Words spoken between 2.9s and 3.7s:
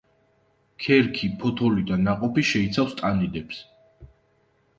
ტანიდებს.